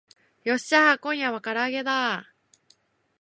[0.45, 2.33] よっしゃー今夜は唐揚げだ